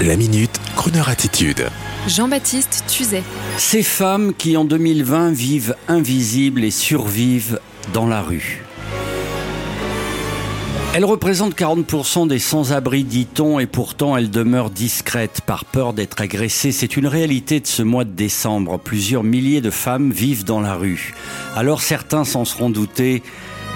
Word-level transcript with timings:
La 0.00 0.16
minute, 0.16 0.50
Kroneur 0.74 1.08
attitude. 1.08 1.68
Jean-Baptiste 2.08 2.82
Tuzet. 2.88 3.22
Ces 3.58 3.84
femmes 3.84 4.34
qui 4.36 4.56
en 4.56 4.64
2020 4.64 5.30
vivent 5.30 5.76
invisibles 5.86 6.64
et 6.64 6.72
survivent 6.72 7.60
dans 7.92 8.08
la 8.08 8.20
rue. 8.20 8.64
Elles 10.94 11.04
représentent 11.04 11.56
40% 11.56 12.26
des 12.26 12.40
sans-abri, 12.40 13.04
dit-on, 13.04 13.60
et 13.60 13.66
pourtant 13.66 14.16
elles 14.16 14.30
demeurent 14.30 14.70
discrètes 14.70 15.40
par 15.46 15.64
peur 15.64 15.92
d'être 15.92 16.20
agressées. 16.20 16.72
C'est 16.72 16.96
une 16.96 17.06
réalité 17.06 17.60
de 17.60 17.66
ce 17.66 17.82
mois 17.82 18.04
de 18.04 18.10
décembre. 18.10 18.80
Plusieurs 18.80 19.22
milliers 19.22 19.60
de 19.60 19.70
femmes 19.70 20.10
vivent 20.10 20.44
dans 20.44 20.60
la 20.60 20.74
rue. 20.74 21.14
Alors 21.54 21.82
certains 21.82 22.24
s'en 22.24 22.44
seront 22.44 22.70
doutés. 22.70 23.22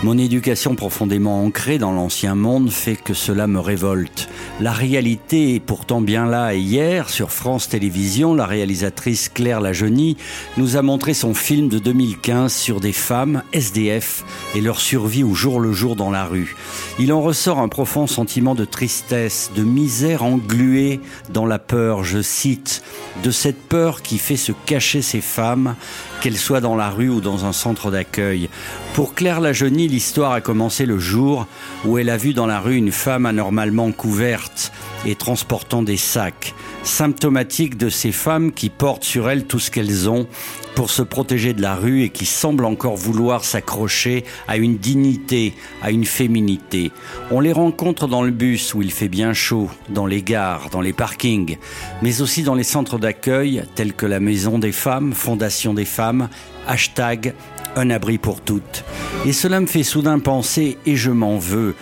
Mon 0.04 0.16
éducation 0.16 0.76
profondément 0.76 1.42
ancrée 1.42 1.78
dans 1.78 1.90
l'ancien 1.90 2.36
monde 2.36 2.70
fait 2.70 2.94
que 2.94 3.14
cela 3.14 3.48
me 3.48 3.58
révolte. 3.58 4.28
La 4.60 4.70
réalité 4.70 5.56
est 5.56 5.60
pourtant 5.60 6.00
bien 6.00 6.24
là 6.24 6.54
et 6.54 6.60
hier, 6.60 7.10
sur 7.10 7.32
France 7.32 7.68
Télévisions, 7.68 8.32
la 8.32 8.46
réalisatrice 8.46 9.28
Claire 9.28 9.60
Lajeunie 9.60 10.16
nous 10.56 10.76
a 10.76 10.82
montré 10.82 11.14
son 11.14 11.34
film 11.34 11.68
de 11.68 11.80
2015 11.80 12.54
sur 12.54 12.78
des 12.78 12.92
femmes 12.92 13.42
SDF 13.52 14.24
et 14.54 14.60
leur 14.60 14.78
survie 14.78 15.24
au 15.24 15.34
jour 15.34 15.58
le 15.58 15.72
jour 15.72 15.96
dans 15.96 16.12
la 16.12 16.26
rue. 16.26 16.54
Il 17.00 17.12
en 17.12 17.20
ressort 17.20 17.58
un 17.58 17.68
profond 17.68 18.06
sentiment 18.06 18.54
de 18.54 18.64
tristesse, 18.64 19.50
de 19.56 19.64
misère 19.64 20.22
engluée 20.22 21.00
dans 21.30 21.44
la 21.44 21.58
peur, 21.58 22.04
je 22.04 22.22
cite, 22.22 22.84
de 23.24 23.32
cette 23.32 23.60
peur 23.60 24.02
qui 24.02 24.18
fait 24.18 24.36
se 24.36 24.52
cacher 24.64 25.02
ces 25.02 25.20
femmes, 25.20 25.74
qu'elles 26.20 26.36
soient 26.36 26.60
dans 26.60 26.76
la 26.76 26.90
rue 26.90 27.08
ou 27.08 27.20
dans 27.20 27.44
un 27.44 27.52
centre 27.52 27.90
d'accueil. 27.90 28.48
Pour 28.94 29.14
Claire 29.14 29.40
Lajeunie, 29.40 29.88
l'histoire 29.88 30.32
a 30.32 30.40
commencé 30.40 30.86
le 30.86 30.98
jour 30.98 31.46
où 31.84 31.98
elle 31.98 32.10
a 32.10 32.16
vu 32.16 32.34
dans 32.34 32.46
la 32.46 32.60
rue 32.60 32.76
une 32.76 32.92
femme 32.92 33.26
anormalement 33.26 33.92
couverte 33.92 34.72
et 35.06 35.14
transportant 35.14 35.82
des 35.82 35.96
sacs, 35.96 36.54
symptomatique 36.82 37.76
de 37.76 37.88
ces 37.88 38.12
femmes 38.12 38.52
qui 38.52 38.70
portent 38.70 39.04
sur 39.04 39.28
elles 39.30 39.44
tout 39.44 39.58
ce 39.60 39.70
qu'elles 39.70 40.08
ont 40.08 40.26
pour 40.74 40.90
se 40.90 41.02
protéger 41.02 41.54
de 41.54 41.62
la 41.62 41.74
rue 41.74 42.02
et 42.02 42.10
qui 42.10 42.26
semblent 42.26 42.64
encore 42.64 42.96
vouloir 42.96 43.44
s'accrocher 43.44 44.24
à 44.46 44.56
une 44.56 44.78
dignité, 44.78 45.54
à 45.82 45.90
une 45.90 46.04
féminité. 46.04 46.92
On 47.30 47.40
les 47.40 47.52
rencontre 47.52 48.06
dans 48.06 48.22
le 48.22 48.30
bus 48.30 48.74
où 48.74 48.82
il 48.82 48.92
fait 48.92 49.08
bien 49.08 49.32
chaud, 49.32 49.70
dans 49.88 50.06
les 50.06 50.22
gares, 50.22 50.70
dans 50.70 50.80
les 50.80 50.92
parkings, 50.92 51.58
mais 52.02 52.20
aussi 52.20 52.42
dans 52.42 52.54
les 52.54 52.64
centres 52.64 52.98
d'accueil 52.98 53.64
tels 53.74 53.92
que 53.92 54.06
la 54.06 54.20
Maison 54.20 54.58
des 54.58 54.72
Femmes, 54.72 55.12
Fondation 55.12 55.74
des 55.74 55.84
Femmes, 55.84 56.28
hashtag 56.66 57.34
un 57.76 57.90
abri 57.90 58.18
pour 58.18 58.40
toutes. 58.40 58.84
Et 59.26 59.32
cela 59.32 59.60
me 59.60 59.66
fait 59.66 59.82
soudain 59.82 60.18
penser, 60.18 60.78
et 60.86 60.96
je 60.96 61.10
m'en 61.10 61.38
veux, 61.38 61.74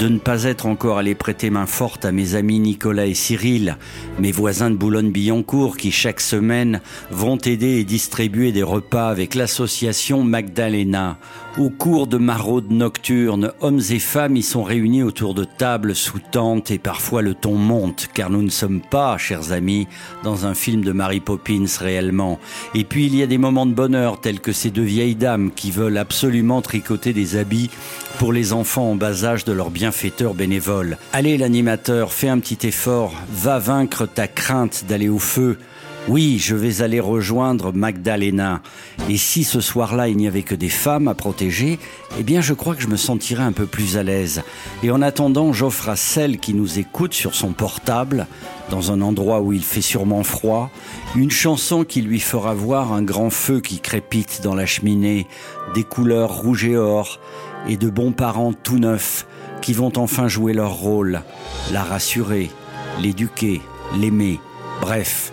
de 0.00 0.08
ne 0.08 0.18
pas 0.18 0.44
être 0.44 0.66
encore 0.66 0.98
allé 0.98 1.14
prêter 1.14 1.50
main 1.50 1.66
forte 1.66 2.04
à 2.04 2.12
mes 2.12 2.34
amis 2.34 2.58
Nicolas 2.58 3.06
et 3.06 3.14
Cyril, 3.14 3.76
mes 4.18 4.32
voisins 4.32 4.70
de 4.70 4.76
Boulogne-Billancourt 4.76 5.76
qui 5.76 5.92
chaque 5.92 6.20
semaine 6.20 6.80
vont 7.10 7.38
aider 7.38 7.78
et 7.78 7.84
distribuer 7.84 8.50
des 8.50 8.62
repas 8.62 9.08
avec 9.08 9.34
l'association 9.34 10.24
Magdalena. 10.24 11.18
Au 11.56 11.70
cours 11.70 12.08
de 12.08 12.18
maraudes 12.18 12.72
nocturnes, 12.72 13.52
hommes 13.60 13.80
et 13.90 14.00
femmes 14.00 14.36
y 14.36 14.42
sont 14.42 14.64
réunis 14.64 15.04
autour 15.04 15.34
de 15.34 15.44
tables 15.44 15.94
sous 15.94 16.18
tentes 16.18 16.72
et 16.72 16.78
parfois 16.78 17.22
le 17.22 17.32
ton 17.32 17.54
monte 17.54 18.08
car 18.12 18.28
nous 18.28 18.42
ne 18.42 18.50
sommes 18.50 18.80
pas, 18.80 19.18
chers 19.18 19.52
amis, 19.52 19.86
dans 20.24 20.46
un 20.46 20.54
film 20.54 20.82
de 20.82 20.90
Mary 20.90 21.20
Poppins 21.20 21.66
réellement. 21.78 22.40
Et 22.74 22.82
puis 22.82 23.06
il 23.06 23.14
y 23.14 23.22
a 23.22 23.28
des 23.28 23.38
moments 23.38 23.66
de 23.66 23.72
bonheur 23.72 24.20
tels 24.20 24.40
que 24.40 24.50
ces 24.50 24.70
deux 24.70 24.82
vieilles 24.82 25.14
dames 25.14 25.52
qui 25.54 25.70
veulent 25.70 25.96
absolument 25.96 26.60
tricoter 26.60 27.12
des 27.12 27.36
habits 27.36 27.70
pour 28.18 28.32
les 28.32 28.52
enfants 28.52 28.90
en 28.90 28.96
bas 28.96 29.24
âge 29.24 29.44
de 29.44 29.52
leur 29.52 29.70
bienfaiteur 29.70 30.34
bénévole. 30.34 30.98
Allez 31.12 31.38
l'animateur, 31.38 32.12
fais 32.12 32.28
un 32.28 32.40
petit 32.40 32.66
effort, 32.66 33.14
va 33.32 33.60
vaincre 33.60 34.06
ta 34.06 34.26
crainte 34.26 34.86
d'aller 34.88 35.08
au 35.08 35.20
feu. 35.20 35.56
Oui, 36.06 36.38
je 36.38 36.54
vais 36.54 36.82
aller 36.82 37.00
rejoindre 37.00 37.72
Magdalena. 37.72 38.60
Et 39.08 39.16
si 39.16 39.42
ce 39.42 39.62
soir-là 39.62 40.06
il 40.08 40.18
n'y 40.18 40.26
avait 40.26 40.42
que 40.42 40.54
des 40.54 40.68
femmes 40.68 41.08
à 41.08 41.14
protéger, 41.14 41.78
eh 42.18 42.22
bien 42.22 42.42
je 42.42 42.52
crois 42.52 42.74
que 42.74 42.82
je 42.82 42.88
me 42.88 42.98
sentirais 42.98 43.42
un 43.42 43.52
peu 43.52 43.64
plus 43.64 43.96
à 43.96 44.02
l'aise. 44.02 44.42
Et 44.82 44.90
en 44.90 45.00
attendant, 45.00 45.54
j'offre 45.54 45.88
à 45.88 45.96
celle 45.96 46.38
qui 46.38 46.52
nous 46.52 46.78
écoute 46.78 47.14
sur 47.14 47.34
son 47.34 47.52
portable, 47.52 48.26
dans 48.68 48.92
un 48.92 49.00
endroit 49.00 49.40
où 49.40 49.54
il 49.54 49.64
fait 49.64 49.80
sûrement 49.80 50.24
froid, 50.24 50.70
une 51.16 51.30
chanson 51.30 51.84
qui 51.84 52.02
lui 52.02 52.20
fera 52.20 52.52
voir 52.52 52.92
un 52.92 53.02
grand 53.02 53.30
feu 53.30 53.60
qui 53.60 53.80
crépite 53.80 54.42
dans 54.42 54.54
la 54.54 54.66
cheminée, 54.66 55.26
des 55.74 55.84
couleurs 55.84 56.42
rouge 56.42 56.66
et 56.66 56.76
or, 56.76 57.18
et 57.66 57.78
de 57.78 57.88
bons 57.88 58.12
parents 58.12 58.52
tout 58.52 58.78
neufs 58.78 59.26
qui 59.62 59.72
vont 59.72 59.92
enfin 59.96 60.28
jouer 60.28 60.52
leur 60.52 60.74
rôle, 60.74 61.22
la 61.72 61.82
rassurer, 61.82 62.50
l'éduquer, 63.00 63.62
l'aimer, 63.98 64.38
bref 64.82 65.32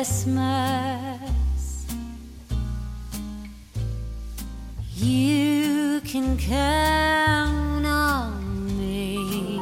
Christmas. 0.00 1.84
You 4.96 6.00
can 6.06 6.38
count 6.38 7.84
on 7.84 8.78
me. 8.78 9.60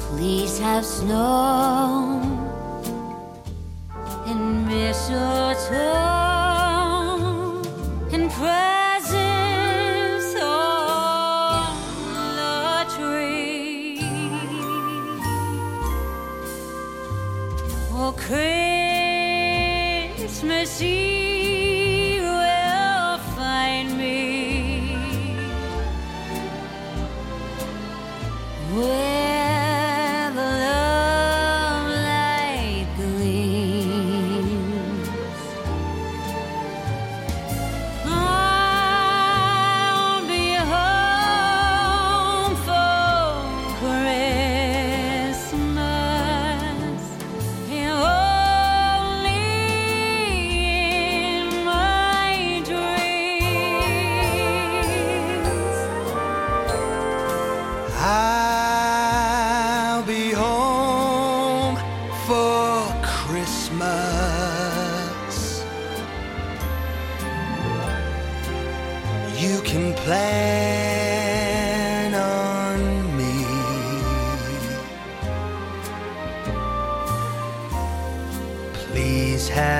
Please 0.00 0.58
have 0.58 0.86
snow 0.86 2.22
and 4.24 4.66
mistletoe 4.66 6.07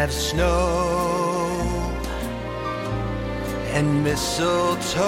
have 0.09 0.15
snow 0.15 1.93
and 3.75 4.03
mistletoe 4.03 5.05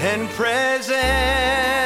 and 0.00 0.28
presents 0.30 1.85